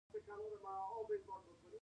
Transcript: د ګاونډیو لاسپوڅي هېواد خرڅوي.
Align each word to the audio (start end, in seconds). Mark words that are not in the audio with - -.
د 0.13 0.15
ګاونډیو 0.27 0.61
لاسپوڅي 0.63 1.21
هېواد 1.23 1.43
خرڅوي. 1.47 1.79